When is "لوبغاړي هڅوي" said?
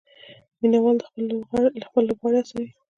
2.07-2.67